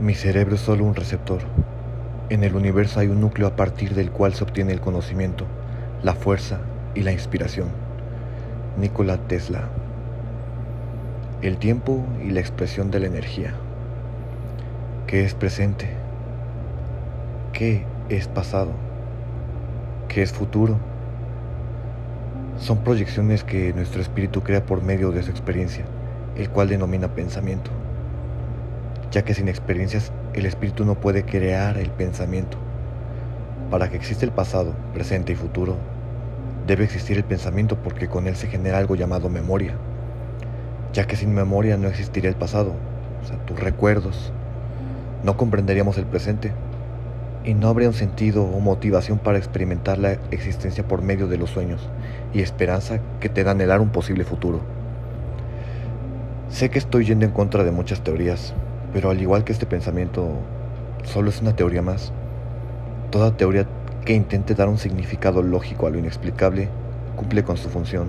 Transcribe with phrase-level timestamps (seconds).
[0.00, 1.42] Mi cerebro es solo un receptor.
[2.30, 5.44] En el universo hay un núcleo a partir del cual se obtiene el conocimiento,
[6.02, 6.60] la fuerza
[6.94, 7.68] y la inspiración.
[8.78, 9.68] Nikola Tesla.
[11.42, 13.52] El tiempo y la expresión de la energía.
[15.06, 15.90] ¿Qué es presente?
[17.52, 18.70] ¿Qué es pasado?
[20.08, 20.78] ¿Qué es futuro?
[22.58, 25.84] Son proyecciones que nuestro espíritu crea por medio de su experiencia,
[26.36, 27.70] el cual denomina pensamiento
[29.10, 32.56] ya que sin experiencias el espíritu no puede crear el pensamiento.
[33.70, 35.76] Para que exista el pasado, presente y futuro,
[36.66, 39.74] debe existir el pensamiento porque con él se genera algo llamado memoria,
[40.92, 42.74] ya que sin memoria no existiría el pasado,
[43.22, 44.32] o sea, tus recuerdos,
[45.24, 46.52] no comprenderíamos el presente
[47.44, 51.50] y no habría un sentido o motivación para experimentar la existencia por medio de los
[51.50, 51.88] sueños
[52.34, 54.60] y esperanza que te dan el un posible futuro.
[56.48, 58.54] Sé que estoy yendo en contra de muchas teorías,
[58.92, 60.28] pero al igual que este pensamiento
[61.04, 62.12] solo es una teoría más,
[63.10, 63.66] toda teoría
[64.04, 66.68] que intente dar un significado lógico a lo inexplicable
[67.16, 68.08] cumple con su función,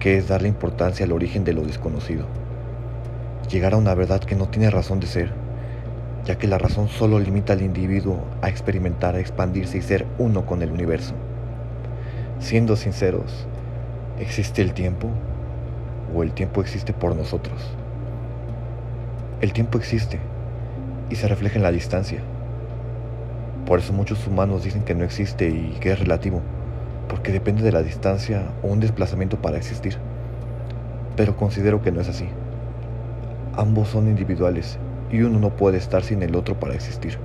[0.00, 2.26] que es darle importancia al origen de lo desconocido.
[3.50, 5.32] Llegar a una verdad que no tiene razón de ser,
[6.24, 10.44] ya que la razón solo limita al individuo a experimentar, a expandirse y ser uno
[10.44, 11.14] con el universo.
[12.40, 13.46] Siendo sinceros,
[14.18, 15.08] ¿existe el tiempo
[16.14, 17.76] o el tiempo existe por nosotros?
[19.38, 20.18] El tiempo existe
[21.10, 22.20] y se refleja en la distancia.
[23.66, 26.40] Por eso muchos humanos dicen que no existe y que es relativo,
[27.06, 29.98] porque depende de la distancia o un desplazamiento para existir.
[31.16, 32.26] Pero considero que no es así.
[33.54, 34.78] Ambos son individuales
[35.12, 37.18] y uno no puede estar sin el otro para existir.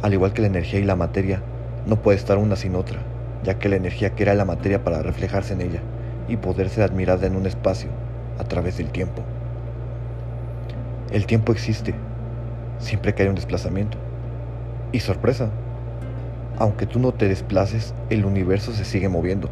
[0.00, 1.42] Al igual que la energía y la materia,
[1.88, 3.00] no puede estar una sin otra,
[3.42, 5.80] ya que la energía crea la materia para reflejarse en ella
[6.28, 7.90] y poder ser admirada en un espacio
[8.38, 9.24] a través del tiempo.
[11.12, 11.94] El tiempo existe,
[12.78, 13.98] siempre que hay un desplazamiento.
[14.92, 15.50] Y sorpresa,
[16.58, 19.50] aunque tú no te desplaces, el universo se sigue moviendo.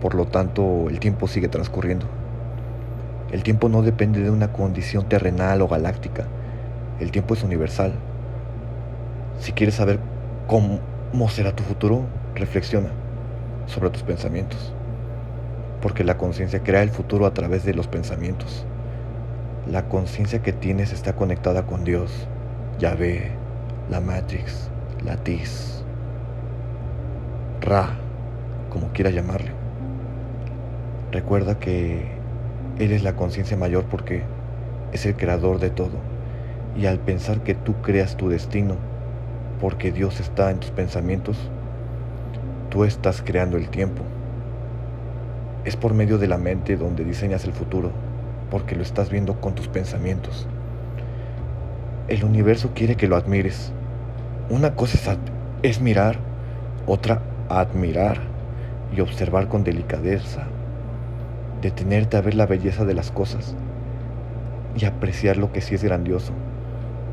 [0.00, 2.06] Por lo tanto, el tiempo sigue transcurriendo.
[3.32, 6.24] El tiempo no depende de una condición terrenal o galáctica.
[7.00, 7.92] El tiempo es universal.
[9.40, 9.98] Si quieres saber
[10.46, 12.88] cómo será tu futuro, reflexiona
[13.66, 14.72] sobre tus pensamientos.
[15.82, 18.64] Porque la conciencia crea el futuro a través de los pensamientos.
[19.70, 22.26] La conciencia que tienes está conectada con Dios,
[22.80, 23.30] Yahvé,
[23.88, 24.68] la Matrix,
[25.04, 25.84] la Tis,
[27.60, 27.90] Ra,
[28.70, 29.52] como quieras llamarle.
[31.12, 32.08] Recuerda que
[32.80, 34.24] Él es la conciencia mayor porque
[34.90, 35.96] es el creador de todo.
[36.76, 38.74] Y al pensar que tú creas tu destino,
[39.60, 41.38] porque Dios está en tus pensamientos,
[42.68, 44.02] tú estás creando el tiempo.
[45.64, 47.92] Es por medio de la mente donde diseñas el futuro
[48.52, 50.46] porque lo estás viendo con tus pensamientos.
[52.06, 53.72] El universo quiere que lo admires.
[54.50, 55.16] Una cosa
[55.62, 56.18] es, mirar,
[56.86, 58.18] otra admirar
[58.94, 60.42] y observar con delicadeza,
[61.62, 63.56] detenerte a ver la belleza de las cosas
[64.76, 66.34] y apreciar lo que sí es grandioso,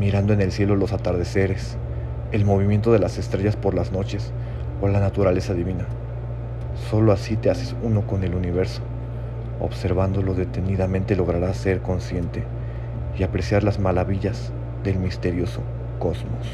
[0.00, 1.78] mirando en el cielo los atardeceres,
[2.32, 4.32] el movimiento de las estrellas por las noches
[4.80, 5.86] o la naturaleza divina.
[6.90, 8.82] Solo así te haces uno con el universo.
[9.60, 12.42] Observándolo detenidamente lograrás ser consciente
[13.18, 15.60] y apreciar las maravillas del misterioso
[15.98, 16.46] cosmos.